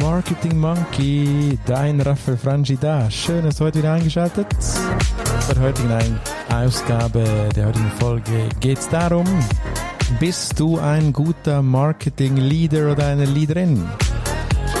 Marketing 0.00 0.58
Monkey, 0.58 1.58
dein 1.64 2.00
Raphael 2.00 2.36
Frangi 2.36 2.76
da. 2.76 3.10
Schön, 3.10 3.44
dass 3.44 3.56
du 3.56 3.64
heute 3.64 3.78
wieder 3.78 3.94
eingeschaltet. 3.94 4.46
Bei 5.48 5.54
der 5.54 5.62
heutigen 5.62 6.20
Ausgabe 6.50 7.24
der 7.54 7.66
heutigen 7.66 7.90
Folge 7.98 8.48
geht 8.60 8.78
es 8.78 8.88
darum, 8.88 9.26
bist 10.20 10.58
du 10.60 10.78
ein 10.78 11.12
guter 11.12 11.62
Marketing-Leader 11.62 12.92
oder 12.92 13.06
eine 13.06 13.24
Leaderin? 13.24 13.76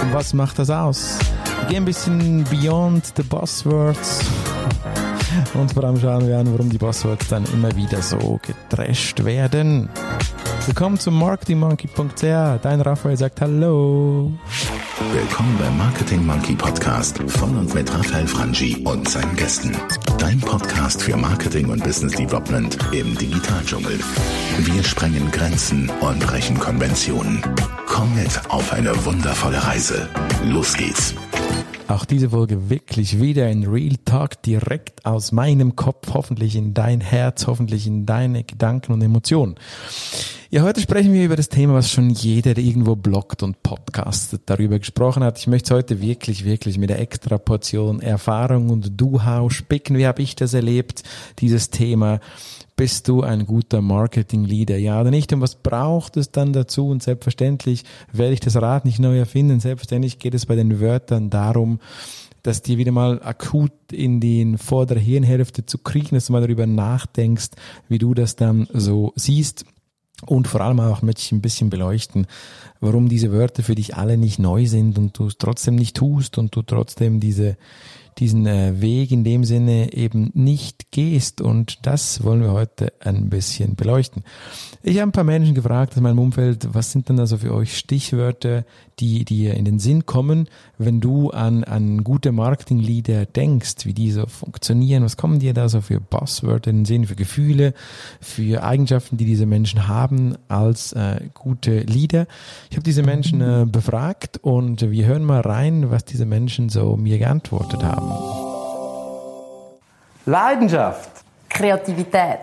Und 0.02 0.12
was 0.12 0.34
macht 0.34 0.58
das 0.58 0.70
aus? 0.70 1.18
Gehen 1.68 1.78
ein 1.78 1.84
bisschen 1.84 2.44
beyond 2.44 3.12
the 3.16 3.22
buzzwords 3.22 4.20
und 5.54 5.72
vor 5.72 5.84
allem 5.84 5.98
schauen 5.98 6.26
wir 6.28 6.38
an, 6.38 6.52
warum 6.52 6.70
die 6.70 6.78
Buzzwords 6.78 7.28
dann 7.28 7.44
immer 7.52 7.74
wieder 7.74 8.02
so 8.02 8.40
getrasht 8.42 9.24
werden. 9.24 9.88
Willkommen 10.66 10.98
zum 10.98 11.18
marketingmonkey.ch. 11.18 12.22
Dein 12.62 12.80
Raphael 12.80 13.16
sagt 13.16 13.40
Hallo. 13.40 14.32
Willkommen 15.12 15.56
beim 15.58 15.76
Marketing 15.76 16.24
Monkey 16.24 16.54
Podcast 16.54 17.18
von 17.26 17.56
und 17.56 17.74
mit 17.74 17.92
Raphael 17.92 18.26
Frangi 18.26 18.76
und 18.84 19.08
seinen 19.08 19.34
Gästen. 19.36 19.76
Dein 20.18 20.40
Podcast 20.40 21.02
für 21.02 21.16
Marketing 21.16 21.68
und 21.68 21.82
Business 21.82 22.12
Development 22.14 22.78
im 22.92 23.16
Digitaldschungel. 23.16 23.98
Wir 24.58 24.82
sprengen 24.82 25.30
Grenzen 25.30 25.90
und 26.00 26.20
brechen 26.20 26.58
Konventionen. 26.58 27.42
Komm 27.86 28.14
mit 28.14 28.40
auf 28.50 28.72
eine 28.72 29.04
wundervolle 29.04 29.64
Reise. 29.64 30.08
Los 30.44 30.74
geht's. 30.74 31.14
Auch 31.88 32.04
diese 32.04 32.30
Folge 32.30 32.70
wirklich 32.70 33.20
wieder 33.20 33.50
in 33.50 33.66
Real 33.66 33.96
Talk 34.04 34.42
direkt 34.42 34.93
aus 35.04 35.32
meinem 35.32 35.76
Kopf, 35.76 36.12
hoffentlich 36.12 36.56
in 36.56 36.74
dein 36.74 37.00
Herz, 37.00 37.46
hoffentlich 37.46 37.86
in 37.86 38.06
deine 38.06 38.42
Gedanken 38.42 38.92
und 38.92 39.02
Emotionen. 39.02 39.54
Ja, 40.50 40.62
heute 40.62 40.80
sprechen 40.80 41.12
wir 41.12 41.24
über 41.24 41.36
das 41.36 41.48
Thema, 41.48 41.74
was 41.74 41.90
schon 41.90 42.10
jeder 42.10 42.56
irgendwo 42.56 42.96
bloggt 42.96 43.42
und 43.42 43.62
podcastet 43.62 44.42
darüber 44.46 44.78
gesprochen 44.78 45.24
hat. 45.24 45.38
Ich 45.38 45.46
möchte 45.46 45.74
heute 45.74 46.00
wirklich, 46.00 46.44
wirklich 46.44 46.78
mit 46.78 46.90
der 46.90 47.00
extra 47.00 47.38
Portion 47.38 48.00
Erfahrung 48.00 48.70
und 48.70 49.00
Do-How 49.00 49.52
spicken. 49.52 49.98
Wie 49.98 50.06
habe 50.06 50.22
ich 50.22 50.36
das 50.36 50.54
erlebt, 50.54 51.02
dieses 51.40 51.70
Thema? 51.70 52.20
Bist 52.76 53.08
du 53.08 53.22
ein 53.22 53.46
guter 53.46 53.82
Marketing-Leader? 53.82 54.78
Ja 54.78 55.00
oder 55.00 55.10
nicht? 55.10 55.32
Und 55.32 55.40
was 55.40 55.56
braucht 55.56 56.16
es 56.16 56.30
dann 56.30 56.52
dazu? 56.52 56.88
Und 56.88 57.02
selbstverständlich 57.02 57.84
werde 58.12 58.34
ich 58.34 58.40
das 58.40 58.56
Rad 58.56 58.84
nicht 58.84 59.00
neu 59.00 59.18
erfinden. 59.18 59.60
Selbstverständlich 59.60 60.18
geht 60.18 60.34
es 60.34 60.46
bei 60.46 60.56
den 60.56 60.80
Wörtern 60.80 61.30
darum, 61.30 61.80
dass 62.44 62.62
dir 62.62 62.78
wieder 62.78 62.92
mal 62.92 63.20
akut 63.22 63.72
in 63.90 64.20
die 64.20 64.56
vordere 64.58 65.00
Hirnhälfte 65.00 65.66
zu 65.66 65.78
kriegen, 65.78 66.14
dass 66.14 66.26
du 66.26 66.34
mal 66.34 66.42
darüber 66.42 66.66
nachdenkst, 66.66 67.50
wie 67.88 67.98
du 67.98 68.14
das 68.14 68.36
dann 68.36 68.68
so 68.72 69.12
siehst. 69.16 69.64
Und 70.26 70.46
vor 70.46 70.60
allem 70.60 70.78
auch 70.78 71.02
möchte 71.02 71.22
ich 71.22 71.32
ein 71.32 71.40
bisschen 71.40 71.70
beleuchten, 71.70 72.26
warum 72.80 73.08
diese 73.08 73.32
Wörter 73.32 73.62
für 73.62 73.74
dich 73.74 73.96
alle 73.96 74.16
nicht 74.18 74.38
neu 74.38 74.66
sind 74.66 74.98
und 74.98 75.18
du 75.18 75.26
es 75.26 75.38
trotzdem 75.38 75.74
nicht 75.74 75.96
tust 75.96 76.38
und 76.38 76.54
du 76.54 76.62
trotzdem 76.62 77.18
diese, 77.18 77.56
diesen 78.18 78.46
äh, 78.46 78.80
Weg 78.80 79.12
in 79.12 79.24
dem 79.24 79.44
Sinne 79.44 79.92
eben 79.92 80.30
nicht 80.34 80.90
gehst. 80.90 81.40
Und 81.40 81.86
das 81.86 82.24
wollen 82.24 82.42
wir 82.42 82.52
heute 82.52 82.92
ein 83.00 83.30
bisschen 83.30 83.74
beleuchten. 83.74 84.22
Ich 84.82 84.98
habe 84.98 85.08
ein 85.08 85.12
paar 85.12 85.24
Menschen 85.24 85.54
gefragt 85.54 85.94
aus 85.94 86.02
meinem 86.02 86.18
Umfeld, 86.18 86.68
was 86.74 86.92
sind 86.92 87.08
denn 87.08 87.18
also 87.18 87.38
für 87.38 87.54
euch 87.54 87.76
Stichwörter, 87.76 88.64
die 89.00 89.24
dir 89.24 89.54
in 89.54 89.64
den 89.64 89.78
Sinn 89.78 90.06
kommen, 90.06 90.48
wenn 90.78 91.00
du 91.00 91.30
an, 91.30 91.64
an 91.64 92.04
gute 92.04 92.32
Marketing-Leader 92.32 93.26
denkst, 93.26 93.86
wie 93.86 93.94
die 93.94 94.10
so 94.10 94.26
funktionieren. 94.26 95.02
Was 95.02 95.16
kommen 95.16 95.38
dir 95.38 95.54
da 95.54 95.68
so 95.68 95.80
für 95.80 96.00
Buzzwörter 96.00 96.70
in 96.70 96.80
den 96.80 96.84
Sinn, 96.84 97.06
für 97.06 97.16
Gefühle, 97.16 97.74
für 98.20 98.62
Eigenschaften, 98.62 99.16
die 99.16 99.24
diese 99.24 99.46
Menschen 99.46 99.88
haben 99.88 100.36
als 100.48 100.92
äh, 100.92 101.20
gute 101.32 101.80
Leader? 101.80 102.26
Ich 102.70 102.76
habe 102.76 102.84
diese 102.84 103.02
Menschen 103.02 103.40
äh, 103.40 103.66
befragt 103.66 104.38
und 104.42 104.90
wir 104.90 105.06
hören 105.06 105.24
mal 105.24 105.40
rein, 105.40 105.90
was 105.90 106.04
diese 106.04 106.26
Menschen 106.26 106.68
so 106.68 106.96
mir 106.96 107.18
geantwortet 107.18 107.82
haben. 107.82 108.03
Leidenschaft, 110.26 111.10
Kreativität, 111.48 112.38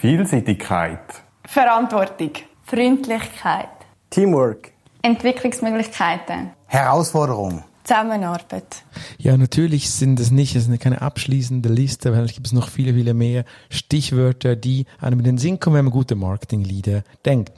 Vielseitigkeit, 0.00 1.00
Verantwortung, 1.46 2.32
Freundlichkeit, 2.64 3.68
Teamwork, 4.10 4.72
Entwicklungsmöglichkeiten, 5.02 6.52
Herausforderung. 6.66 7.62
Zusammenarbeit. 7.88 8.84
Ja, 9.16 9.38
natürlich 9.38 9.88
sind 9.88 10.20
es 10.20 10.30
nicht, 10.30 10.54
es 10.54 10.68
ist 10.68 10.80
keine 10.80 11.00
abschließende 11.00 11.70
Liste, 11.70 12.12
weil 12.12 12.22
es 12.24 12.34
gibt 12.34 12.52
noch 12.52 12.68
viele, 12.68 12.92
viele 12.92 13.14
mehr 13.14 13.46
Stichwörter, 13.70 14.56
die 14.56 14.84
einem 15.00 15.20
in 15.20 15.24
den 15.24 15.38
Sinn 15.38 15.58
kommen, 15.58 15.76
wenn 15.76 15.86
man 15.86 15.92
gute 15.92 16.14
Marketing-Leader 16.14 17.02
denkt. 17.24 17.52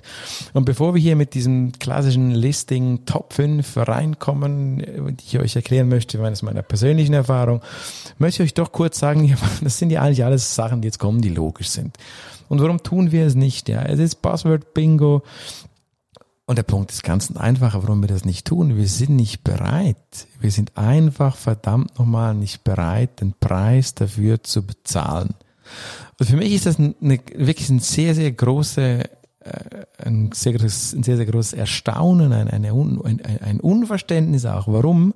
Und 0.52 0.66
bevor 0.66 0.94
wir 0.94 1.02
hier 1.02 1.16
mit 1.16 1.34
diesem 1.34 1.72
klassischen 1.72 2.30
Listing 2.30 3.04
Top 3.06 3.32
5 3.32 3.76
reinkommen, 3.76 5.16
die 5.16 5.24
ich 5.26 5.38
euch 5.40 5.56
erklären 5.56 5.88
möchte, 5.88 6.22
aus 6.22 6.42
meiner 6.42 6.62
persönlichen 6.62 7.14
Erfahrung, 7.14 7.60
möchte 8.18 8.44
ich 8.44 8.50
euch 8.50 8.54
doch 8.54 8.70
kurz 8.70 9.00
sagen, 9.00 9.36
das 9.62 9.78
sind 9.78 9.90
ja 9.90 10.02
eigentlich 10.02 10.24
alles 10.24 10.54
Sachen, 10.54 10.80
die 10.80 10.86
jetzt 10.86 11.00
kommen, 11.00 11.22
die 11.22 11.30
logisch 11.30 11.70
sind. 11.70 11.96
Und 12.48 12.60
warum 12.60 12.80
tun 12.84 13.10
wir 13.10 13.26
es 13.26 13.34
nicht? 13.34 13.68
Ja, 13.68 13.82
es 13.82 13.98
ist 13.98 14.22
Buzzword 14.22 14.74
Bingo. 14.74 15.22
Und 16.50 16.56
der 16.56 16.64
Punkt 16.64 16.90
ist 16.90 17.04
ganz 17.04 17.30
einfach, 17.36 17.74
warum 17.74 18.00
wir 18.00 18.08
das 18.08 18.24
nicht 18.24 18.44
tun. 18.44 18.76
Wir 18.76 18.88
sind 18.88 19.10
nicht 19.10 19.44
bereit. 19.44 20.26
Wir 20.40 20.50
sind 20.50 20.76
einfach 20.76 21.36
verdammt 21.36 21.96
nochmal 21.96 22.34
nicht 22.34 22.64
bereit, 22.64 23.20
den 23.20 23.34
Preis 23.38 23.94
dafür 23.94 24.42
zu 24.42 24.66
bezahlen. 24.66 25.36
Und 26.18 26.26
für 26.26 26.36
mich 26.36 26.52
ist 26.52 26.66
das 26.66 26.76
eine, 26.76 27.20
wirklich 27.36 27.70
ein 27.70 27.78
sehr, 27.78 28.16
sehr 28.16 28.32
große, 28.32 28.82
äh, 28.82 29.60
ein 30.04 30.32
sehr, 30.34 30.54
ein 30.54 30.68
sehr, 31.04 31.16
sehr 31.16 31.26
großes 31.26 31.52
Erstaunen, 31.52 32.32
ein, 32.32 32.48
ein, 32.48 33.20
ein 33.22 33.60
Unverständnis 33.60 34.44
auch, 34.44 34.66
warum 34.66 35.14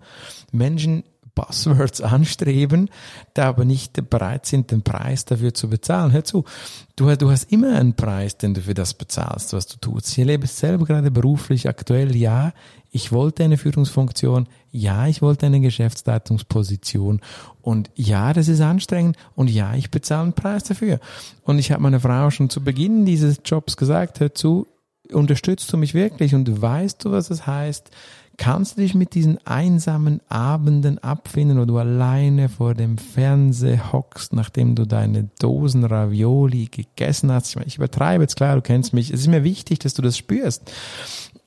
Menschen 0.53 1.03
Buzzwords 1.34 2.00
anstreben, 2.00 2.91
da 3.34 3.49
aber 3.49 3.65
nicht 3.65 4.09
bereit 4.09 4.47
sind, 4.47 4.71
den 4.71 4.83
Preis 4.83 5.25
dafür 5.25 5.55
zu 5.55 5.69
bezahlen. 5.69 6.12
Hör 6.12 6.25
zu, 6.25 6.45
du, 6.97 7.15
du 7.17 7.31
hast 7.31 7.50
immer 7.53 7.77
einen 7.77 7.95
Preis, 7.95 8.37
den 8.37 8.55
du 8.55 8.62
für 8.62 8.75
das 8.75 8.95
bezahlst, 8.95 9.53
was 9.53 9.67
du 9.67 9.77
tust. 9.78 10.11
Ich 10.12 10.19
erlebe 10.19 10.45
es 10.45 10.59
selber 10.59 10.84
gerade 10.84 11.11
beruflich 11.11 11.69
aktuell, 11.69 12.15
ja, 12.15 12.53
ich 12.91 13.11
wollte 13.11 13.43
eine 13.43 13.59
Führungsfunktion, 13.59 14.47
ja, 14.71 15.09
ich 15.09 15.21
wollte 15.21 15.47
eine 15.47 15.61
Geschäftsleitungsposition 15.61 17.21
und 17.61 17.91
ja, 17.97 18.33
das 18.33 18.47
ist 18.47 18.61
anstrengend 18.61 19.16
und 19.34 19.51
ja, 19.51 19.75
ich 19.75 19.91
bezahle 19.91 20.22
einen 20.22 20.33
Preis 20.33 20.62
dafür. 20.62 21.01
Und 21.43 21.59
ich 21.59 21.72
habe 21.72 21.83
meiner 21.83 21.99
Frau 21.99 22.31
schon 22.31 22.51
zu 22.51 22.62
Beginn 22.62 23.05
dieses 23.05 23.41
Jobs 23.45 23.77
gesagt, 23.77 24.21
hör 24.21 24.33
zu, 24.33 24.69
unterstützt 25.12 25.72
du 25.72 25.77
mich 25.77 25.95
wirklich 25.95 26.34
und 26.37 26.62
weißt 26.62 27.05
du, 27.05 27.11
was 27.11 27.31
es 27.31 27.47
heißt, 27.47 27.91
Kannst 28.37 28.77
du 28.77 28.81
dich 28.81 28.95
mit 28.95 29.15
diesen 29.15 29.39
einsamen 29.47 30.21
Abenden 30.28 30.99
abfinden, 30.99 31.59
wo 31.59 31.65
du 31.65 31.78
alleine 31.78 32.49
vor 32.49 32.75
dem 32.75 32.99
Fernseher 32.99 33.93
hockst, 33.93 34.33
nachdem 34.33 34.75
du 34.75 34.87
deine 34.87 35.28
Dosen 35.39 35.84
Ravioli 35.84 36.67
gegessen 36.67 37.31
hast? 37.31 37.50
Ich, 37.50 37.56
meine, 37.56 37.69
ich 37.69 37.77
übertreibe 37.77 38.25
jetzt 38.25 38.37
klar, 38.37 38.56
du 38.56 38.62
kennst 38.62 38.93
mich. 38.93 39.12
Es 39.12 39.21
ist 39.21 39.28
mir 39.28 39.45
wichtig, 39.45 39.78
dass 39.81 39.95
du 39.95 40.03
das 40.03 40.19
spürst. 40.19 40.72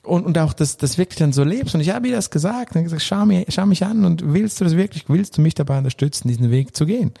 Und, 0.02 0.24
und 0.24 0.38
auch, 0.38 0.54
dass 0.54 0.78
das 0.78 0.96
wirklich 0.96 1.18
dann 1.18 1.34
so 1.34 1.44
lebst. 1.44 1.74
Und 1.74 1.82
ich 1.82 1.90
habe 1.90 2.08
ihr 2.08 2.16
das 2.16 2.30
gesagt 2.30 2.74
und 2.74 2.84
gesagt, 2.84 3.02
schau, 3.02 3.26
mir, 3.26 3.44
schau 3.48 3.66
mich 3.66 3.84
an 3.84 4.06
und 4.06 4.32
willst 4.32 4.60
du 4.60 4.64
das 4.64 4.74
wirklich, 4.74 5.04
willst 5.08 5.36
du 5.36 5.42
mich 5.42 5.54
dabei 5.54 5.78
unterstützen, 5.78 6.28
diesen 6.28 6.50
Weg 6.50 6.74
zu 6.74 6.86
gehen? 6.86 7.12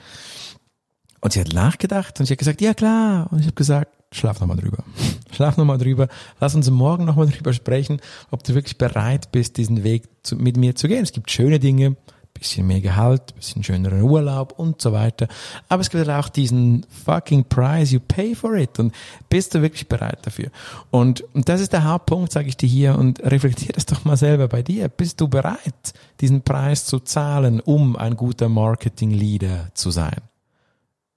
Und 1.20 1.32
sie 1.32 1.40
hat 1.40 1.52
nachgedacht 1.52 2.18
und 2.20 2.24
ich 2.24 2.30
habe 2.30 2.38
gesagt, 2.38 2.60
ja 2.62 2.72
klar. 2.72 3.28
Und 3.30 3.40
ich 3.40 3.46
habe 3.46 3.54
gesagt, 3.54 3.97
schlaf 4.12 4.40
nochmal 4.40 4.56
drüber. 4.56 4.84
Schlaf 5.32 5.56
nochmal 5.56 5.78
drüber. 5.78 6.08
Lass 6.40 6.54
uns 6.54 6.70
morgen 6.70 7.04
nochmal 7.04 7.28
drüber 7.28 7.52
sprechen, 7.52 8.00
ob 8.30 8.42
du 8.44 8.54
wirklich 8.54 8.78
bereit 8.78 9.30
bist, 9.32 9.56
diesen 9.56 9.84
Weg 9.84 10.04
zu, 10.22 10.36
mit 10.36 10.56
mir 10.56 10.74
zu 10.74 10.88
gehen. 10.88 11.02
Es 11.02 11.12
gibt 11.12 11.30
schöne 11.30 11.58
Dinge, 11.58 11.96
bisschen 12.38 12.66
mehr 12.66 12.80
Gehalt, 12.80 13.34
bisschen 13.34 13.62
schöneren 13.62 14.02
Urlaub 14.02 14.52
und 14.58 14.80
so 14.80 14.92
weiter. 14.92 15.28
Aber 15.68 15.80
es 15.80 15.90
gibt 15.90 16.08
auch 16.08 16.28
diesen 16.28 16.86
fucking 17.04 17.44
price, 17.44 17.90
you 17.90 18.00
pay 18.00 18.34
for 18.34 18.54
it. 18.54 18.78
Und 18.78 18.94
bist 19.28 19.54
du 19.54 19.62
wirklich 19.62 19.88
bereit 19.88 20.18
dafür? 20.22 20.50
Und, 20.90 21.22
und 21.34 21.48
das 21.48 21.60
ist 21.60 21.72
der 21.72 21.84
Hauptpunkt, 21.84 22.32
sage 22.32 22.48
ich 22.48 22.56
dir 22.56 22.68
hier. 22.68 22.98
Und 22.98 23.20
reflektier 23.22 23.72
das 23.74 23.86
doch 23.86 24.04
mal 24.04 24.16
selber 24.16 24.48
bei 24.48 24.62
dir. 24.62 24.88
Bist 24.88 25.20
du 25.20 25.28
bereit, 25.28 25.92
diesen 26.20 26.42
Preis 26.42 26.86
zu 26.86 27.00
zahlen, 27.00 27.60
um 27.60 27.96
ein 27.96 28.16
guter 28.16 28.48
Marketing-Leader 28.48 29.70
zu 29.74 29.90
sein? 29.90 30.27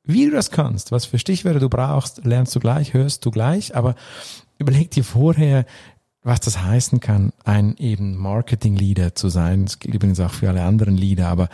Wie 0.03 0.25
du 0.25 0.31
das 0.31 0.50
kannst, 0.50 0.92
was 0.92 1.06
für 1.06 1.19
Stichwörter 1.19 1.59
du 1.59 1.69
brauchst, 1.69 2.25
lernst 2.25 2.56
du 2.56 2.59
gleich, 2.59 2.94
hörst 2.94 3.25
du 3.25 3.31
gleich, 3.31 3.75
aber 3.75 3.95
überleg 4.57 4.89
dir 4.92 5.03
vorher, 5.03 5.65
was 6.24 6.39
das 6.39 6.62
heißen 6.62 7.00
kann, 7.00 7.33
ein 7.44 7.75
eben 7.77 8.18
Marketing-Leader 8.18 9.15
zu 9.15 9.30
sein. 9.30 9.65
Das 9.65 9.80
gilt 9.80 9.95
übrigens 9.95 10.19
auch 10.19 10.31
für 10.31 10.50
alle 10.50 10.63
anderen 10.63 10.98
Leader, 10.98 11.27
aber 11.27 11.50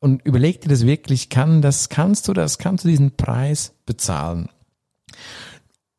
und 0.00 0.22
überleg 0.24 0.60
dir 0.60 0.68
das 0.68 0.84
wirklich, 0.84 1.28
kann 1.28 1.62
das, 1.62 1.88
kannst 1.88 2.26
du 2.26 2.32
das, 2.32 2.58
kannst 2.58 2.84
du 2.84 2.88
diesen 2.88 3.12
Preis 3.12 3.72
bezahlen? 3.86 4.48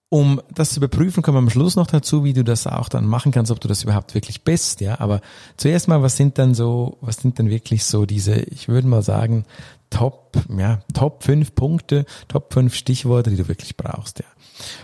Um 0.10 0.42
das 0.54 0.72
zu 0.72 0.80
überprüfen, 0.82 1.24
kommen 1.24 1.38
wir 1.38 1.42
am 1.42 1.50
Schluss 1.50 1.78
noch 1.78 1.88
dazu, 1.88 2.24
wie 2.24 2.34
du 2.34 2.44
das 2.44 2.68
auch 2.68 2.90
dann 2.90 3.06
machen 3.06 3.32
kannst, 3.32 3.50
ob 3.50 3.62
du 3.62 3.70
das 3.70 3.84
überhaupt 3.84 4.14
wirklich 4.14 4.44
bist, 4.44 4.82
ja. 4.82 5.00
Aber 5.00 5.22
zuerst 5.56 5.88
mal, 5.88 6.04
was 6.04 6.18
sind 6.18 6.38
dann 6.38 6.54
so, 6.54 6.98
was 7.00 7.18
sind 7.18 7.40
dann 7.40 7.50
wirklich 7.50 7.86
so 7.86 8.06
diese, 8.06 8.36
ich 8.36 8.68
würde 8.68 8.88
mal 8.88 9.02
sagen, 9.02 9.46
Top, 9.94 10.32
ja, 10.58 10.80
Top 10.94 11.24
5 11.24 11.54
Punkte, 11.54 12.06
Top 12.28 12.52
5 12.52 12.74
Stichworte, 12.74 13.30
die 13.30 13.38
du 13.38 13.48
wirklich 13.48 13.78
brauchst, 13.78 14.20
ja. 14.20 14.26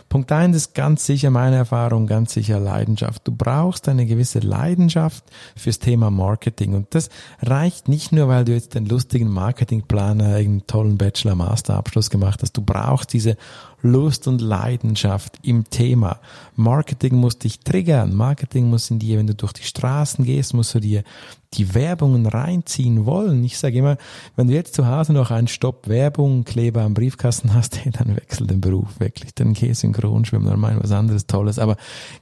Punkt 0.08 0.32
eins 0.32 0.56
ist 0.56 0.74
ganz 0.74 1.06
sicher 1.06 1.30
meine 1.30 1.56
Erfahrung, 1.56 2.08
ganz 2.08 2.34
sicher 2.34 2.60
Leidenschaft. 2.60 3.28
Du 3.28 3.32
brauchst 3.32 3.88
eine 3.88 4.06
gewisse 4.06 4.40
Leidenschaft 4.40 5.24
fürs 5.56 5.80
Thema 5.80 6.10
Marketing. 6.10 6.74
Und 6.74 6.94
das 6.96 7.10
reicht 7.42 7.88
nicht 7.88 8.12
nur, 8.12 8.28
weil 8.28 8.46
du 8.46 8.54
jetzt 8.54 8.76
den 8.76 8.88
lustigen 8.88 9.30
Marketingplaner, 9.30 10.36
einen 10.36 10.66
tollen 10.66 10.98
Bachelor-Master-Abschluss 10.98 12.10
gemacht 12.10 12.42
hast. 12.42 12.58
Du 12.58 12.62
brauchst 12.62 13.14
diese 13.14 13.38
Lust 13.82 14.28
und 14.28 14.42
Leidenschaft 14.42 15.40
im 15.44 15.70
Thema. 15.70 16.20
Marketing 16.56 17.16
muss 17.16 17.38
dich 17.38 17.60
triggern. 17.60 18.16
Marketing 18.16 18.70
muss 18.70 18.90
in 18.90 19.00
dir, 19.00 19.20
wenn 19.20 19.28
du 19.28 19.36
durch 19.36 19.54
die 19.54 19.64
Straßen 19.64 20.26
gehst, 20.26 20.54
musst 20.54 20.74
du 20.76 20.80
dir 20.80 21.04
die 21.56 21.74
Werbungen 21.74 22.28
reinziehen 22.28 23.06
wollen. 23.06 23.44
Ich 23.44 23.58
sage 23.58 23.80
immer, 23.80 23.98
wenn 24.36 24.48
du 24.48 24.54
jetzt 24.54 24.76
zu 24.76 24.88
Hause 24.88 25.14
noch 25.14 25.32
einen 25.32 25.48
Stopp 25.48 25.88
Werbung 25.88 26.44
Kleber 26.44 26.84
am 26.84 26.94
Briefkasten 26.94 27.54
hast, 27.54 27.78
hey, 27.84 27.92
dann 27.92 28.16
wechsel 28.16 28.46
den 28.46 28.62
Beruf 28.62 29.00
wirklich. 29.00 29.34
Dann 29.34 29.54
geh 29.54 29.74
synchron 29.74 30.26
schwimmen 30.26 30.48
oder 30.48 30.58
mal 30.58 30.78
was 30.82 30.92
anderes 30.92 31.26
Tolles. 31.26 31.58
Aber 31.58 31.78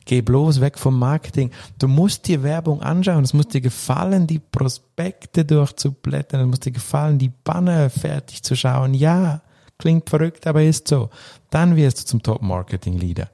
geh 0.06 0.22
bloß 0.22 0.62
weg 0.62 0.80
vom 0.80 0.98
Marketing. 0.98 1.52
Du 1.78 1.88
musst 1.88 2.28
dir 2.28 2.42
Werbung 2.42 2.82
anschauen. 2.82 3.24
Es 3.24 3.34
muss 3.34 3.50
dir 3.50 3.62
gefallen, 3.62 4.28
die 4.28 4.40
Prospekte 4.40 5.44
durchzublättern. 5.44 6.42
Es 6.42 6.48
muss 6.48 6.60
dir 6.62 6.72
gefallen, 6.72 7.20
die 7.20 7.32
Banner 7.44 7.90
fertig 7.90 8.44
zu 8.44 8.56
schauen. 8.56 8.94
Ja, 8.94 9.42
klingt 9.78 10.10
verrückt, 10.10 10.48
aber 10.48 10.64
ist 10.64 10.88
so. 10.88 11.10
Dann 11.50 11.76
wirst 11.76 12.00
du 12.00 12.06
zum 12.06 12.24
Top-Marketing-Leader. 12.24 13.30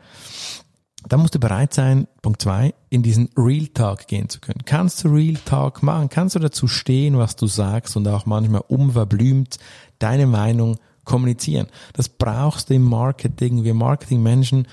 Da 1.07 1.17
musst 1.17 1.35
du 1.35 1.39
bereit 1.39 1.73
sein, 1.73 2.07
Punkt 2.21 2.41
zwei, 2.41 2.73
in 2.89 3.03
diesen 3.03 3.29
Real 3.37 3.67
Talk 3.67 4.07
gehen 4.07 4.29
zu 4.29 4.39
können. 4.39 4.61
Kannst 4.65 5.03
du 5.03 5.09
Real 5.09 5.37
Talk 5.45 5.83
machen? 5.83 6.09
Kannst 6.09 6.35
du 6.35 6.39
dazu 6.39 6.67
stehen, 6.67 7.17
was 7.17 7.35
du 7.35 7.47
sagst 7.47 7.97
und 7.97 8.07
auch 8.07 8.25
manchmal 8.25 8.63
unverblümt 8.67 9.57
deine 9.99 10.27
Meinung 10.27 10.77
kommunizieren? 11.03 11.67
Das 11.93 12.09
brauchst 12.09 12.69
du 12.69 12.75
im 12.75 12.83
Marketing. 12.83 13.63
Wir 13.63 13.73
Marketingmenschen 13.73 14.67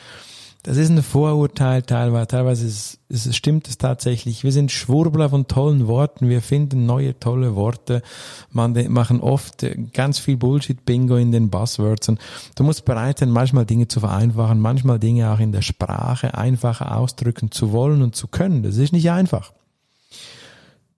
das 0.63 0.77
ist 0.77 0.91
ein 0.91 1.03
Vorurteil 1.03 1.83
teilweise. 1.83 2.27
Teilweise 2.27 2.67
ist, 2.67 2.99
ist, 3.09 3.35
stimmt 3.35 3.67
es 3.69 3.79
tatsächlich. 3.79 4.45
Wir 4.45 4.53
sind 4.53 4.71
Schwurbler 4.71 5.31
von 5.31 5.49
tollen 5.49 5.87
Worten. 5.87 6.29
Wir 6.29 6.43
finden 6.43 6.85
neue 6.85 7.19
tolle 7.19 7.55
Worte. 7.57 8.03
Man 8.51 8.73
machen 8.93 9.21
oft 9.21 9.65
ganz 9.95 10.19
viel 10.19 10.37
Bullshit-Bingo 10.37 11.17
in 11.17 11.33
den 11.33 11.49
Buzzwords. 11.49 12.11
Und 12.11 12.21
du 12.57 12.65
musst 12.65 12.85
bereit 12.85 13.21
sein, 13.21 13.31
manchmal 13.31 13.65
Dinge 13.65 13.89
zu 13.89 14.01
vereinfachen, 14.01 14.61
manchmal 14.61 14.99
Dinge 14.99 15.33
auch 15.33 15.41
in 15.41 15.53
der 15.53 15.63
Sprache 15.63 16.37
einfacher 16.37 16.97
ausdrücken 16.97 17.51
zu 17.51 17.73
wollen 17.73 18.03
und 18.03 18.15
zu 18.15 18.29
können. 18.29 18.63
Das 18.63 18.77
ist 18.77 18.93
nicht 18.93 19.11
einfach. 19.11 19.53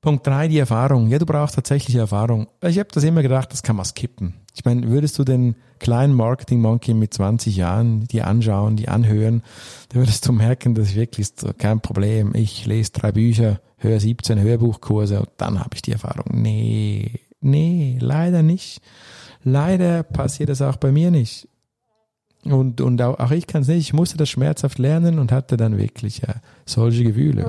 Punkt 0.02 0.26
drei, 0.26 0.48
die 0.48 0.58
Erfahrung. 0.58 1.06
Ja, 1.06 1.20
du 1.20 1.26
brauchst 1.26 1.54
tatsächlich 1.54 1.94
Erfahrung. 1.94 2.48
Ich 2.60 2.76
habe 2.80 2.88
das 2.92 3.04
immer 3.04 3.22
gedacht, 3.22 3.52
das 3.52 3.62
kann 3.62 3.76
man 3.76 3.84
skippen. 3.84 4.34
Ich 4.52 4.64
meine, 4.64 4.88
würdest 4.88 5.16
du 5.16 5.22
den 5.22 5.54
kleinen 5.78 6.12
Marketing 6.12 6.60
Monkey 6.60 6.92
mit 6.92 7.14
20 7.14 7.54
Jahren 7.54 8.08
die 8.08 8.20
anschauen, 8.20 8.76
die 8.76 8.88
anhören, 8.88 9.42
dann 9.88 10.00
würdest 10.00 10.26
du 10.26 10.32
merken, 10.32 10.74
das 10.74 10.88
ist 10.88 10.96
wirklich 10.96 11.28
kein 11.56 11.80
Problem. 11.80 12.34
Ich 12.34 12.66
lese 12.66 12.90
drei 12.90 13.12
Bücher, 13.12 13.60
höre 13.76 14.00
17 14.00 14.40
Hörbuchkurse 14.40 15.20
und 15.20 15.30
dann 15.36 15.60
habe 15.60 15.76
ich 15.76 15.82
die 15.82 15.92
Erfahrung. 15.92 16.26
Nee, 16.32 17.20
nee, 17.40 17.96
leider 18.00 18.42
nicht. 18.42 18.82
Leider 19.44 20.02
passiert 20.02 20.48
das 20.48 20.62
auch 20.62 20.76
bei 20.76 20.90
mir 20.90 21.12
nicht. 21.12 21.48
Und, 22.44 22.80
und 22.80 23.00
auch, 23.00 23.20
auch 23.20 23.30
ich 23.30 23.46
kann 23.46 23.62
es 23.62 23.68
nicht. 23.68 23.78
Ich 23.78 23.92
musste 23.92 24.16
das 24.16 24.28
schmerzhaft 24.28 24.78
lernen 24.78 25.20
und 25.20 25.30
hatte 25.30 25.56
dann 25.56 25.78
wirklich 25.78 26.18
ja, 26.18 26.34
solche 26.66 27.04
Gefühle. 27.04 27.48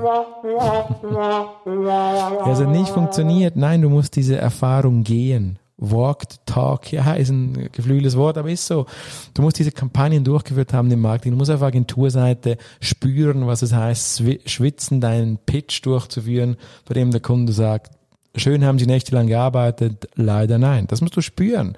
also 2.44 2.70
nicht 2.70 2.90
funktioniert. 2.90 3.56
Nein, 3.56 3.82
du 3.82 3.88
musst 3.88 4.14
diese 4.14 4.36
Erfahrung 4.36 5.02
gehen. 5.02 5.58
Walked, 5.76 6.46
talk, 6.46 6.92
ja, 6.92 7.14
ist 7.14 7.30
ein 7.30 7.68
geflügeltes 7.72 8.16
Wort, 8.16 8.38
aber 8.38 8.48
ist 8.48 8.66
so. 8.66 8.86
Du 9.34 9.42
musst 9.42 9.58
diese 9.58 9.72
Kampagnen 9.72 10.22
durchgeführt 10.22 10.72
haben 10.72 10.88
im 10.92 11.00
Marketing. 11.00 11.32
Du 11.32 11.38
musst 11.38 11.50
auf 11.50 11.62
Agenturseite 11.62 12.58
spüren, 12.80 13.48
was 13.48 13.62
es 13.62 13.72
heißt, 13.72 14.22
schwitzen, 14.46 15.00
deinen 15.00 15.38
Pitch 15.38 15.84
durchzuführen, 15.84 16.56
bei 16.86 16.94
dem 16.94 17.10
der 17.10 17.20
Kunde 17.20 17.52
sagt, 17.52 17.90
schön 18.36 18.64
haben 18.64 18.78
Sie 18.78 18.86
nächtelang 18.86 19.26
gearbeitet, 19.26 20.08
leider 20.14 20.58
nein. 20.58 20.86
Das 20.86 21.00
musst 21.00 21.16
du 21.16 21.20
spüren. 21.20 21.76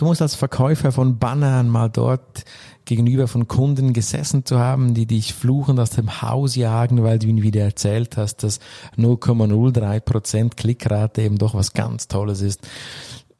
Du 0.00 0.06
musst 0.06 0.22
als 0.22 0.34
Verkäufer 0.34 0.92
von 0.92 1.18
Bannern 1.18 1.68
mal 1.68 1.90
dort 1.90 2.46
gegenüber 2.86 3.28
von 3.28 3.48
Kunden 3.48 3.92
gesessen 3.92 4.46
zu 4.46 4.58
haben, 4.58 4.94
die 4.94 5.04
dich 5.04 5.34
fluchend 5.34 5.78
aus 5.78 5.90
dem 5.90 6.22
Haus 6.22 6.56
jagen, 6.56 7.02
weil 7.02 7.18
du 7.18 7.26
ihnen 7.26 7.42
wieder 7.42 7.60
erzählt 7.60 8.16
hast, 8.16 8.42
dass 8.42 8.60
0,03% 8.96 10.56
Klickrate 10.56 11.20
eben 11.20 11.36
doch 11.36 11.52
was 11.52 11.74
ganz 11.74 12.08
Tolles 12.08 12.40
ist. 12.40 12.66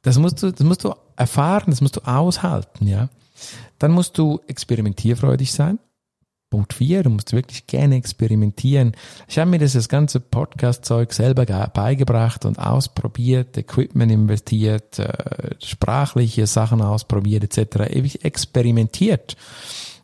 Das 0.02 0.18
musst 0.18 0.42
du, 0.42 0.52
das 0.52 0.66
musst 0.66 0.84
du 0.84 0.92
erfahren, 1.16 1.70
das 1.70 1.80
musst 1.80 1.96
du 1.96 2.02
aushalten, 2.02 2.86
ja. 2.86 3.08
Dann 3.78 3.92
musst 3.92 4.18
du 4.18 4.40
experimentierfreudig 4.46 5.54
sein. 5.54 5.78
Punkt 6.50 6.74
4, 6.74 7.04
du 7.04 7.10
musst 7.10 7.32
wirklich 7.32 7.68
gerne 7.68 7.94
experimentieren. 7.94 8.92
Ich 9.28 9.38
habe 9.38 9.50
mir 9.50 9.58
das, 9.58 9.88
ganze 9.88 10.18
Podcast-Zeug 10.18 11.12
selber 11.12 11.46
beigebracht 11.72 12.44
und 12.44 12.58
ausprobiert, 12.58 13.56
Equipment 13.56 14.10
investiert, 14.10 14.98
äh, 14.98 15.54
sprachliche 15.60 16.48
Sachen 16.48 16.82
ausprobiert 16.82 17.44
etc. 17.44 17.94
Ewig 17.94 18.24
experimentiert. 18.24 19.36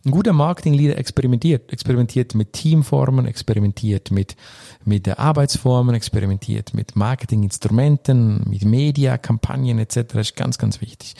Ein 0.06 0.12
guter 0.12 0.32
Marketing-Leader 0.32 0.96
experimentiert, 0.98 1.72
experimentiert 1.72 2.36
mit 2.36 2.52
Teamformen, 2.52 3.26
experimentiert 3.26 4.12
mit, 4.12 4.36
mit 4.84 5.04
der 5.04 5.18
Arbeitsformen, 5.18 5.96
experimentiert 5.96 6.74
mit 6.74 6.94
Marketinginstrumenten, 6.94 8.48
mit 8.48 8.64
Media-Kampagnen 8.64 9.80
etc. 9.80 10.04
Das 10.12 10.28
ist 10.28 10.36
ganz, 10.36 10.58
ganz 10.58 10.80
wichtig. 10.80 11.16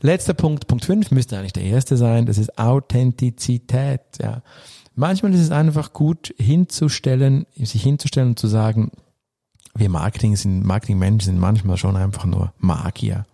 Letzter 0.00 0.34
Punkt, 0.34 0.66
Punkt 0.66 0.84
5 0.84 1.10
müsste 1.10 1.38
eigentlich 1.38 1.52
der 1.52 1.64
erste 1.64 1.96
sein, 1.96 2.26
das 2.26 2.38
ist 2.38 2.58
Authentizität. 2.58 4.00
Ja. 4.20 4.42
Manchmal 4.94 5.34
ist 5.34 5.40
es 5.40 5.50
einfach 5.50 5.92
gut 5.92 6.34
hinzustellen, 6.38 7.46
sich 7.56 7.82
hinzustellen 7.82 8.30
und 8.30 8.38
zu 8.38 8.46
sagen, 8.46 8.90
wir 9.74 9.88
Marketing 9.88 10.36
sind, 10.36 10.64
Marketingmenschen 10.64 11.32
sind 11.32 11.40
manchmal 11.40 11.76
schon 11.76 11.96
einfach 11.96 12.24
nur 12.24 12.52
Magier. 12.58 13.26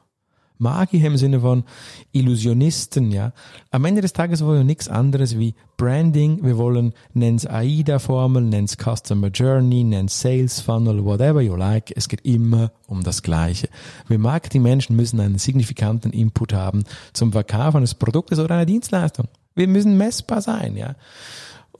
Magier 0.61 1.05
im 1.07 1.17
Sinne 1.17 1.41
von 1.41 1.65
Illusionisten, 2.13 3.11
ja. 3.11 3.33
Am 3.71 3.85
Ende 3.85 4.03
des 4.03 4.13
Tages 4.13 4.45
wollen 4.45 4.59
wir 4.59 4.65
nichts 4.65 4.89
anderes 4.89 5.39
wie 5.39 5.55
Branding. 5.77 6.45
Wir 6.45 6.59
wollen, 6.59 6.93
nenn's 7.15 7.47
AIDA-Formel, 7.47 8.43
nenn's 8.43 8.77
Customer 8.77 9.29
Journey, 9.29 9.83
nenn's 9.83 10.21
Sales 10.21 10.61
Funnel, 10.61 11.05
whatever 11.05 11.41
you 11.41 11.57
like. 11.57 11.93
Es 11.97 12.09
geht 12.09 12.21
immer 12.27 12.73
um 12.87 13.03
das 13.03 13.23
Gleiche. 13.23 13.69
Wir 14.07 14.19
Marketingmenschen 14.19 14.95
müssen 14.95 15.19
einen 15.21 15.39
signifikanten 15.39 16.13
Input 16.13 16.53
haben 16.53 16.85
zum 17.13 17.33
Verkauf 17.33 17.75
eines 17.75 17.95
Produktes 17.95 18.39
oder 18.39 18.55
einer 18.55 18.67
Dienstleistung. 18.67 19.29
Wir 19.55 19.67
müssen 19.67 19.97
messbar 19.97 20.43
sein, 20.43 20.77
ja. 20.77 20.95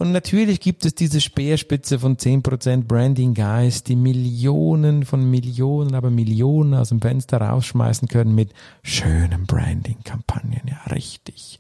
Und 0.01 0.13
natürlich 0.13 0.61
gibt 0.61 0.87
es 0.87 0.95
diese 0.95 1.21
Speerspitze 1.21 1.99
von 1.99 2.17
10% 2.17 2.85
Branding 2.85 3.35
Guys, 3.35 3.85
die 3.85 3.97
Millionen 3.97 5.05
von 5.05 5.31
Millionen, 5.31 5.95
aber 5.95 6.09
Millionen 6.09 6.73
aus 6.73 6.89
dem 6.89 7.03
Fenster 7.03 7.39
rausschmeißen 7.43 8.09
können 8.09 8.35
mit 8.35 8.55
schönen 8.83 9.45
Branding-Kampagnen. 9.45 10.63
Ja, 10.65 10.91
richtig. 10.91 11.59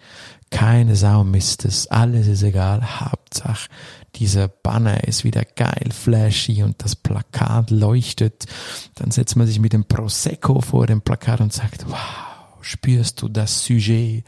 Keine 0.48 0.96
Sau 0.96 1.22
misst 1.22 1.66
es. 1.66 1.88
Alles 1.88 2.28
ist 2.28 2.42
egal. 2.42 3.00
Hauptsache, 3.02 3.68
dieser 4.14 4.48
Banner 4.48 5.04
ist 5.04 5.22
wieder 5.22 5.44
geil, 5.44 5.90
flashy 5.92 6.62
und 6.62 6.82
das 6.82 6.96
Plakat 6.96 7.70
leuchtet. 7.70 8.46
Dann 8.94 9.10
setzt 9.10 9.36
man 9.36 9.46
sich 9.46 9.60
mit 9.60 9.74
dem 9.74 9.84
Prosecco 9.84 10.62
vor 10.62 10.86
dem 10.86 11.02
Plakat 11.02 11.42
und 11.42 11.52
sagt, 11.52 11.84
wow, 11.90 12.29
spürst 12.62 13.22
du 13.22 13.28
das 13.28 13.64
Sujet? 13.64 14.24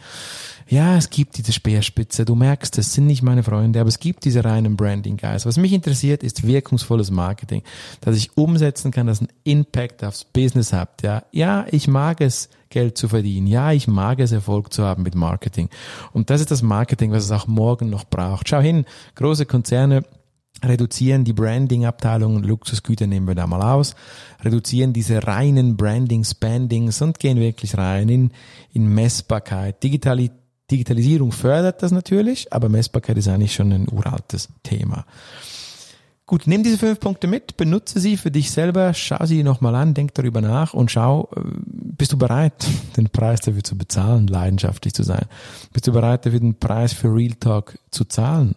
Ja, 0.69 0.97
es 0.97 1.11
gibt 1.11 1.37
diese 1.37 1.53
Speerspitze, 1.53 2.25
du 2.25 2.35
merkst, 2.35 2.79
es 2.79 2.95
sind 2.95 3.07
nicht 3.07 3.23
meine 3.23 3.43
Freunde, 3.43 3.81
aber 3.81 3.89
es 3.89 3.99
gibt 3.99 4.25
diese 4.25 4.45
reinen 4.45 4.77
Branding-Guys. 4.77 5.45
Was 5.45 5.59
mich 5.59 5.73
interessiert, 5.73 6.23
ist 6.23 6.47
wirkungsvolles 6.47 7.11
Marketing, 7.11 7.63
dass 8.01 8.17
ich 8.17 8.37
umsetzen 8.37 8.91
kann, 8.91 9.07
dass 9.07 9.21
ein 9.21 9.29
Impact 9.45 10.03
aufs 10.03 10.25
Business 10.25 10.73
hat. 10.73 11.03
Ja, 11.03 11.25
ja, 11.31 11.67
ich 11.71 11.89
mag 11.89 12.21
es, 12.21 12.49
Geld 12.71 12.97
zu 12.97 13.09
verdienen. 13.09 13.47
Ja, 13.47 13.73
ich 13.73 13.87
mag 13.87 14.19
es, 14.19 14.33
Erfolg 14.33 14.73
zu 14.73 14.83
haben 14.83 15.03
mit 15.03 15.15
Marketing. 15.15 15.69
Und 16.13 16.31
das 16.31 16.41
ist 16.41 16.51
das 16.51 16.63
Marketing, 16.63 17.13
was 17.13 17.25
es 17.25 17.31
auch 17.31 17.47
morgen 17.47 17.91
noch 17.91 18.05
braucht. 18.05 18.49
Schau 18.49 18.61
hin, 18.61 18.87
große 19.15 19.45
Konzerne, 19.45 20.05
reduzieren 20.65 21.25
die 21.25 21.33
Branding-Abteilung, 21.33 22.43
Luxusgüter 22.43 23.07
nehmen 23.07 23.27
wir 23.27 23.35
da 23.35 23.47
mal 23.47 23.63
aus, 23.63 23.95
reduzieren 24.43 24.93
diese 24.93 25.27
reinen 25.27 25.77
Branding-Spendings 25.77 27.03
und 27.03 27.19
gehen 27.19 27.39
wirklich 27.39 27.77
rein 27.77 28.09
in, 28.09 28.31
in 28.73 28.87
Messbarkeit. 28.87 29.83
Digitali 29.83 30.31
Digitalisierung 30.71 31.33
fördert 31.33 31.83
das 31.83 31.93
natürlich, 31.93 32.51
aber 32.53 32.71
Messbarkeit 32.71 33.19
ist 33.19 33.29
eigentlich 33.29 33.53
schon 33.53 33.73
ein 33.73 33.89
uraltes 33.91 34.49
Thema. 34.63 35.05
Gut, 36.25 36.47
nimm 36.47 36.63
diese 36.63 36.79
fünf 36.79 36.99
Punkte 36.99 37.27
mit, 37.27 37.59
benutze 37.59 38.01
sie 38.01 38.17
für 38.17 38.31
dich 38.31 38.51
selber, 38.51 38.95
schau 38.95 39.27
sie 39.27 39.43
nochmal 39.43 39.75
an, 39.75 39.93
denk 39.93 40.15
darüber 40.15 40.41
nach 40.41 40.73
und 40.73 40.91
schau, 40.91 41.29
äh, 41.37 41.41
bist 41.67 42.13
du 42.13 42.17
bereit, 42.17 42.67
den 42.97 43.11
Preis 43.11 43.41
dafür 43.41 43.63
zu 43.63 43.77
bezahlen, 43.77 44.29
leidenschaftlich 44.29 44.95
zu 44.95 45.03
sein? 45.03 45.27
Bist 45.75 45.89
du 45.89 45.93
bereit 45.93 46.25
dafür, 46.25 46.41
den 46.41 46.59
Preis 46.59 46.95
für 46.95 47.15
Real 47.15 47.35
Talk 47.39 47.79
zu 47.91 48.05
zahlen? 48.05 48.55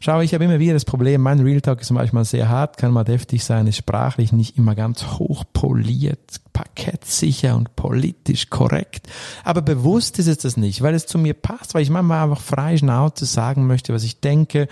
Schau, 0.00 0.20
ich 0.20 0.34
habe 0.34 0.44
immer 0.44 0.58
wieder 0.58 0.74
das 0.74 0.84
Problem, 0.84 1.20
mein 1.20 1.40
Real 1.40 1.60
Talk 1.60 1.80
ist 1.80 1.90
manchmal 1.90 2.24
sehr 2.24 2.48
hart, 2.48 2.76
kann 2.76 2.92
mal 2.92 3.04
deftig 3.04 3.44
sein, 3.44 3.66
ist 3.66 3.76
sprachlich 3.76 4.32
nicht 4.32 4.58
immer 4.58 4.74
ganz 4.74 5.04
hochpoliert, 5.18 6.40
parkettsicher 6.52 7.56
und 7.56 7.76
politisch 7.76 8.50
korrekt. 8.50 9.08
Aber 9.44 9.62
bewusst 9.62 10.18
ist 10.18 10.26
es 10.26 10.38
das 10.38 10.56
nicht, 10.56 10.82
weil 10.82 10.94
es 10.94 11.06
zu 11.06 11.18
mir 11.18 11.34
passt, 11.34 11.74
weil 11.74 11.82
ich 11.82 11.90
manchmal 11.90 12.24
einfach 12.24 12.40
frei 12.40 12.76
Schnauze 12.76 13.26
sagen 13.26 13.66
möchte, 13.66 13.92
was 13.92 14.04
ich 14.04 14.20
denke 14.20 14.68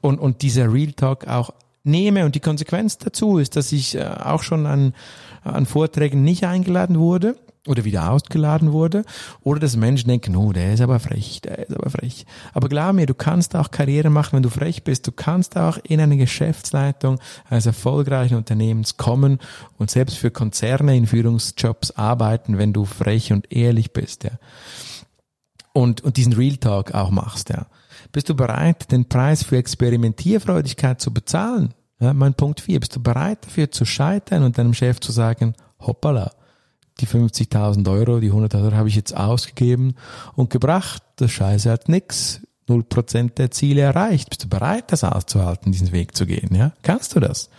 und, 0.00 0.18
und 0.18 0.42
dieser 0.42 0.72
Real 0.72 0.92
Talk 0.92 1.28
auch 1.28 1.52
nehme. 1.84 2.24
Und 2.24 2.34
die 2.34 2.40
Konsequenz 2.40 2.98
dazu 2.98 3.38
ist, 3.38 3.56
dass 3.56 3.72
ich 3.72 3.94
äh, 3.94 4.04
auch 4.04 4.42
schon 4.42 4.66
an, 4.66 4.94
an 5.42 5.66
Vorträgen 5.66 6.22
nicht 6.22 6.44
eingeladen 6.44 6.98
wurde 6.98 7.36
oder 7.66 7.84
wieder 7.84 8.10
ausgeladen 8.10 8.72
wurde 8.72 9.04
oder 9.42 9.60
dass 9.60 9.76
Menschen 9.76 10.08
denken, 10.08 10.34
oh, 10.34 10.52
der 10.52 10.74
ist 10.74 10.80
aber 10.80 10.98
frech, 10.98 11.40
der 11.42 11.60
ist 11.60 11.76
aber 11.76 11.90
frech. 11.90 12.26
Aber 12.52 12.68
glaub 12.68 12.94
mir, 12.94 13.06
du 13.06 13.14
kannst 13.14 13.54
auch 13.54 13.70
Karriere 13.70 14.10
machen, 14.10 14.36
wenn 14.36 14.42
du 14.42 14.50
frech 14.50 14.82
bist. 14.82 15.06
Du 15.06 15.12
kannst 15.12 15.56
auch 15.56 15.78
in 15.84 16.00
eine 16.00 16.16
Geschäftsleitung 16.16 17.20
eines 17.48 17.66
erfolgreichen 17.66 18.36
Unternehmens 18.36 18.96
kommen 18.96 19.38
und 19.78 19.90
selbst 19.90 20.18
für 20.18 20.32
Konzerne 20.32 20.96
in 20.96 21.06
Führungsjobs 21.06 21.92
arbeiten, 21.92 22.58
wenn 22.58 22.72
du 22.72 22.84
frech 22.84 23.32
und 23.32 23.52
ehrlich 23.52 23.92
bist, 23.92 24.24
ja. 24.24 24.32
Und, 25.74 26.02
und 26.02 26.18
diesen 26.18 26.34
Real 26.34 26.58
Talk 26.58 26.92
auch 26.92 27.10
machst, 27.10 27.48
ja. 27.48 27.66
Bist 28.10 28.28
du 28.28 28.34
bereit, 28.34 28.92
den 28.92 29.08
Preis 29.08 29.42
für 29.42 29.56
Experimentierfreudigkeit 29.56 31.00
zu 31.00 31.14
bezahlen? 31.14 31.72
Ja, 31.98 32.12
mein 32.12 32.34
Punkt 32.34 32.60
vier. 32.60 32.80
Bist 32.80 32.96
du 32.96 33.00
bereit 33.02 33.46
dafür 33.46 33.70
zu 33.70 33.84
scheitern 33.84 34.42
und 34.42 34.58
deinem 34.58 34.74
Chef 34.74 35.00
zu 35.00 35.12
sagen, 35.12 35.54
hoppala, 35.80 36.32
die 37.02 37.06
50.000 37.06 37.90
Euro, 37.90 38.20
die 38.20 38.32
100.000 38.32 38.64
Euro 38.64 38.76
habe 38.76 38.88
ich 38.88 38.96
jetzt 38.96 39.16
ausgegeben 39.16 39.96
und 40.34 40.50
gebracht. 40.50 41.02
Das 41.16 41.30
Scheiße 41.30 41.70
hat 41.70 41.88
nix. 41.88 42.40
0% 42.68 43.34
der 43.34 43.50
Ziele 43.50 43.82
erreicht. 43.82 44.30
Bist 44.30 44.44
du 44.44 44.48
bereit, 44.48 44.92
das 44.92 45.04
auszuhalten, 45.04 45.72
diesen 45.72 45.92
Weg 45.92 46.16
zu 46.16 46.26
gehen? 46.26 46.54
Ja? 46.54 46.72
Kannst 46.82 47.14
du 47.14 47.20
das? 47.20 47.50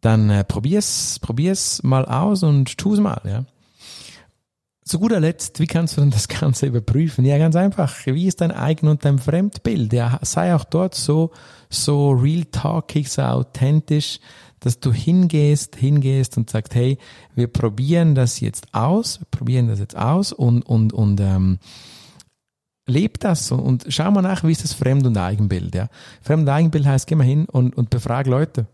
Dann 0.00 0.30
äh, 0.30 0.44
probier's, 0.44 1.18
probier's 1.20 1.82
mal 1.82 2.06
aus 2.06 2.42
und 2.42 2.76
tu's 2.78 2.98
mal, 2.98 3.20
ja. 3.24 3.44
Zu 4.84 4.98
guter 4.98 5.20
Letzt, 5.20 5.60
wie 5.60 5.66
kannst 5.66 5.96
du 5.96 6.00
denn 6.00 6.10
das 6.10 6.26
Ganze 6.26 6.66
überprüfen? 6.66 7.24
Ja, 7.24 7.38
ganz 7.38 7.54
einfach. 7.54 7.94
Wie 8.06 8.26
ist 8.26 8.40
dein 8.40 8.50
Eigen- 8.50 8.88
und 8.88 9.04
dein 9.04 9.18
Fremdbild? 9.18 9.92
Ja, 9.92 10.18
sei 10.22 10.54
auch 10.56 10.64
dort 10.64 10.96
so, 10.96 11.30
so 11.70 12.10
real 12.10 12.44
talkig, 12.46 13.08
so 13.08 13.22
authentisch, 13.22 14.18
dass 14.62 14.80
du 14.80 14.92
hingehst, 14.92 15.76
hingehst 15.76 16.36
und 16.36 16.48
sagst, 16.48 16.74
hey, 16.74 16.98
wir 17.34 17.48
probieren 17.48 18.14
das 18.14 18.40
jetzt 18.40 18.72
aus, 18.72 19.20
wir 19.20 19.26
probieren 19.30 19.68
das 19.68 19.80
jetzt 19.80 19.96
aus 19.96 20.32
und, 20.32 20.62
und, 20.62 20.92
und 20.92 21.20
ähm, 21.20 21.58
leb 22.86 23.18
das 23.20 23.50
und, 23.50 23.60
und 23.60 23.86
schau 23.88 24.10
mal 24.10 24.22
nach, 24.22 24.44
wie 24.44 24.52
ist 24.52 24.64
das 24.64 24.72
Fremd- 24.72 25.06
und 25.06 25.16
Eigenbild. 25.16 25.74
Ja? 25.74 25.88
Fremd- 26.20 26.42
und 26.42 26.48
Eigenbild 26.48 26.86
heißt, 26.86 27.06
geh 27.06 27.16
mal 27.16 27.24
hin 27.24 27.46
und, 27.46 27.76
und 27.76 27.90
befrag 27.90 28.26
Leute. 28.26 28.66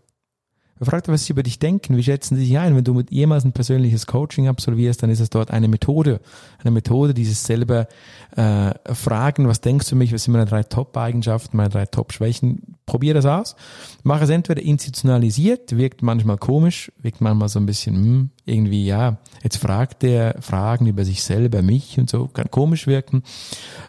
Befrag, 0.79 1.07
was 1.09 1.25
sie 1.25 1.33
über 1.33 1.43
dich 1.43 1.59
denken, 1.59 1.97
wie 1.97 2.03
schätzen 2.03 2.37
sie 2.37 2.45
dich 2.45 2.57
ein. 2.57 2.73
Wenn 2.73 2.85
du 2.85 2.93
mit 2.93 3.11
jemals 3.11 3.43
ein 3.43 3.51
persönliches 3.51 4.07
Coaching 4.07 4.47
absolvierst, 4.47 5.03
dann 5.03 5.09
ist 5.09 5.19
es 5.19 5.29
dort 5.29 5.51
eine 5.51 5.67
Methode. 5.67 6.21
Eine 6.59 6.71
Methode, 6.71 7.13
dieses 7.13 7.43
selber 7.43 7.87
äh, 8.35 8.71
fragen, 8.93 9.47
was 9.49 9.59
denkst 9.59 9.89
du 9.89 9.97
mich, 9.97 10.13
was 10.13 10.23
sind 10.23 10.31
meine 10.31 10.45
drei 10.45 10.63
Top-Eigenschaften, 10.63 11.57
meine 11.57 11.69
drei 11.69 11.85
Top-Schwächen. 11.85 12.77
Probier 12.85 13.13
das 13.13 13.25
aus. 13.25 13.57
Mach 14.03 14.21
es 14.21 14.29
entweder 14.29 14.61
institutionalisiert, 14.61 15.75
wirkt 15.75 16.01
manchmal 16.01 16.37
komisch, 16.37 16.91
wirkt 17.01 17.19
manchmal 17.19 17.49
so 17.49 17.59
ein 17.59 17.65
bisschen, 17.65 17.95
hm, 17.95 18.29
irgendwie, 18.45 18.85
ja, 18.85 19.17
jetzt 19.43 19.57
fragt 19.57 20.01
der 20.01 20.37
Fragen 20.39 20.87
über 20.87 21.03
sich 21.03 21.23
selber, 21.23 21.61
mich 21.61 21.99
und 21.99 22.09
so, 22.09 22.27
kann 22.27 22.49
komisch 22.49 22.87
wirken. 22.87 23.23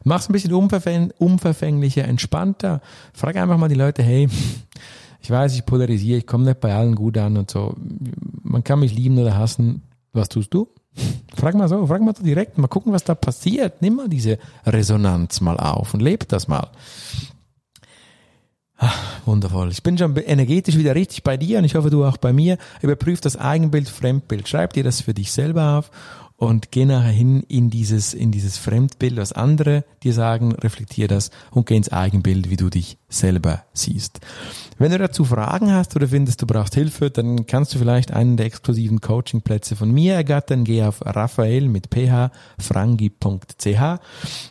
Mach 0.03 0.19
es 0.19 0.29
ein 0.29 0.33
bisschen 0.33 0.53
unverfäng 0.53 1.13
unverfänglicher, 1.19 2.05
entspannter. 2.05 2.81
Frag 3.15 3.37
einfach 3.37 3.59
mal 3.59 3.69
die 3.69 3.75
Leute, 3.77 4.03
hey, 4.03 4.29
ich 5.23 5.31
weiß, 5.31 5.55
ich 5.55 5.67
polarisiere, 5.67 6.19
ich 6.19 6.27
komme 6.27 6.45
nicht 6.45 6.61
bei 6.61 6.75
allen 6.75 6.95
gut 6.95 7.19
an 7.19 7.37
und 7.37 7.51
so. 7.51 7.75
Man 8.43 8.65
kann 8.65 8.81
mich 8.81 8.95
lieben 8.95 9.19
oder 9.19 9.37
hassen. 9.37 9.83
Was 10.13 10.29
tust 10.29 10.53
du? 10.53 10.69
Frag 11.37 11.55
mal 11.55 11.69
so, 11.69 11.87
frag 11.87 12.03
mal 12.03 12.17
so 12.17 12.25
direkt, 12.25 12.59
mal 12.59 12.69
gucken, 12.69 12.93
was 12.93 13.05
da 13.05 13.15
passiert. 13.15 13.81
Nimm 13.81 13.97
mal 13.97 14.09
diese 14.09 14.39
Resonanz 14.67 15.41
mal 15.41 15.57
auf 15.57 15.95
und 15.95 16.01
leb 16.01 16.29
das 16.29 16.49
mal. 16.49 16.69
Ach, 18.83 19.27
wundervoll. 19.27 19.71
Ich 19.71 19.83
bin 19.83 19.99
schon 19.99 20.17
energetisch 20.17 20.79
wieder 20.79 20.95
richtig 20.95 21.23
bei 21.23 21.37
dir 21.37 21.59
und 21.59 21.65
ich 21.65 21.75
hoffe, 21.75 21.91
du 21.91 22.03
auch 22.05 22.17
bei 22.17 22.33
mir. 22.33 22.57
Überprüf 22.81 23.21
das 23.21 23.37
Eigenbild, 23.37 23.91
Fremdbild. 23.91 24.49
Schreib 24.49 24.73
dir 24.73 24.83
das 24.83 25.03
für 25.03 25.13
dich 25.13 25.33
selber 25.33 25.79
auf 25.79 25.91
und 26.41 26.73
geh 26.73 26.87
nachher 26.87 27.11
hin 27.11 27.45
in 27.49 27.69
dieses, 27.69 28.15
in 28.15 28.33
dieses 28.33 28.57
Fremdbild, 28.57 29.19
was 29.19 29.33
andere 29.33 29.85
dir 30.03 30.15
sagen, 30.15 30.53
reflektier 30.53 31.07
das 31.07 31.31
und 31.51 31.67
geh 31.67 31.77
ins 31.77 31.93
Eigenbild, 31.93 32.49
wie 32.49 32.57
du 32.57 32.71
dich 32.71 32.97
selber 33.11 33.65
siehst. 33.75 34.21
Wenn 34.79 34.93
du 34.93 34.97
dazu 34.97 35.27
Fragen 35.27 35.71
hast 35.71 35.95
oder 35.97 36.09
findest, 36.09 36.41
du 36.41 36.47
brauchst 36.47 36.75
Hilfe, 36.75 37.11
dann 37.11 37.45
kannst 37.45 37.75
du 37.75 37.79
vielleicht 37.79 38.13
einen 38.13 38.39
der 38.39 38.47
exklusiven 38.47 39.03
Coachingplätze 39.03 39.77
von 39.77 39.91
mir 39.91 40.15
ergattern. 40.15 40.65
Geh 40.65 40.83
auf 40.85 41.05
Raphael 41.05 41.69
mit 41.69 41.89
phfrangi.ch. 41.93 43.11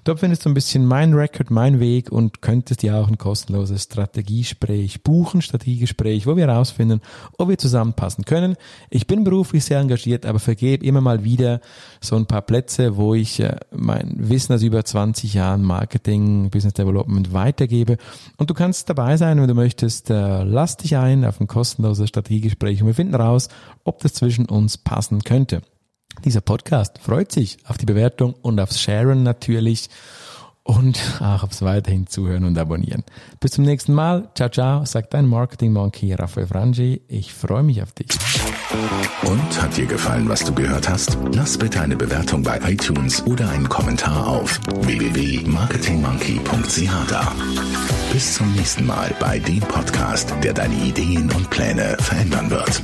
Dort 0.03 0.19
findest 0.19 0.45
du 0.45 0.49
ein 0.49 0.53
bisschen 0.53 0.85
mein 0.85 1.15
Record, 1.15 1.49
mein 1.49 1.79
Weg 1.79 2.11
und 2.11 2.43
könntest 2.43 2.83
dir 2.83 2.97
auch 2.97 3.07
ein 3.07 3.17
kostenloses 3.17 3.81
Strategiegespräch 3.81 5.01
buchen, 5.01 5.41
Strategiegespräch, 5.41 6.27
wo 6.27 6.35
wir 6.35 6.45
herausfinden, 6.45 7.01
ob 7.39 7.49
wir 7.49 7.57
zusammenpassen 7.57 8.25
können. 8.25 8.57
Ich 8.91 9.07
bin 9.07 9.23
beruflich 9.23 9.63
sehr 9.63 9.79
engagiert, 9.79 10.27
aber 10.27 10.37
vergebe 10.37 10.85
immer 10.85 11.01
mal 11.01 11.23
wieder 11.23 11.61
so 12.01 12.15
ein 12.15 12.25
paar 12.25 12.41
Plätze, 12.41 12.97
wo 12.97 13.13
ich 13.13 13.39
äh, 13.39 13.55
mein 13.71 14.15
Wissen 14.17 14.53
aus 14.53 14.61
über 14.61 14.83
20 14.83 15.33
Jahren 15.33 15.63
Marketing, 15.63 16.49
Business 16.49 16.73
Development 16.73 17.33
weitergebe. 17.33 17.97
Und 18.37 18.49
du 18.49 18.53
kannst 18.53 18.89
dabei 18.89 19.17
sein, 19.17 19.39
wenn 19.39 19.47
du 19.47 19.53
möchtest, 19.53 20.09
äh, 20.09 20.43
lass 20.43 20.77
dich 20.77 20.97
ein 20.97 21.25
auf 21.25 21.39
ein 21.39 21.47
kostenloses 21.47 22.09
Strategiegespräch 22.09 22.81
und 22.81 22.87
wir 22.87 22.95
finden 22.95 23.15
raus, 23.15 23.49
ob 23.83 23.99
das 23.99 24.13
zwischen 24.13 24.45
uns 24.45 24.77
passen 24.77 25.23
könnte. 25.23 25.61
Dieser 26.25 26.41
Podcast 26.41 26.99
freut 26.99 27.31
sich 27.31 27.57
auf 27.65 27.77
die 27.77 27.85
Bewertung 27.85 28.35
und 28.41 28.59
aufs 28.59 28.81
Sharen 28.81 29.23
natürlich 29.23 29.89
und 30.69 31.19
auch 31.19 31.43
aufs 31.43 31.63
weiterhin 31.63 32.05
Zuhören 32.05 32.43
und 32.43 32.55
Abonnieren. 32.57 33.03
Bis 33.39 33.51
zum 33.51 33.63
nächsten 33.65 33.93
Mal. 33.93 34.29
Ciao, 34.35 34.49
ciao, 34.49 34.83
sagt 34.85 35.15
dein 35.15 35.25
Marketing 35.25 35.73
Monkey 35.73 36.13
Raphael 36.13 36.45
Frangi. 36.45 37.01
Ich 37.07 37.33
freue 37.33 37.63
mich 37.63 37.81
auf 37.81 37.91
dich. 37.93 38.09
Und 39.25 39.61
hat 39.61 39.75
dir 39.75 39.87
gefallen, 39.87 40.29
was 40.29 40.45
du 40.45 40.53
gehört 40.53 40.87
hast? 40.87 41.17
Lass 41.33 41.57
bitte 41.57 41.81
eine 41.81 41.95
Bewertung 41.95 42.43
bei 42.43 42.59
iTunes 42.63 43.25
oder 43.25 43.49
einen 43.49 43.67
Kommentar 43.67 44.27
auf 44.27 44.59
www.marketingmonkey.ch 44.81 47.09
da. 47.09 47.31
Bis 48.13 48.35
zum 48.35 48.51
nächsten 48.53 48.85
Mal 48.85 49.11
bei 49.19 49.39
dem 49.39 49.61
Podcast, 49.61 50.31
der 50.43 50.53
deine 50.53 50.75
Ideen 50.75 51.31
und 51.31 51.49
Pläne 51.49 51.97
verändern 51.99 52.51
wird. 52.51 52.83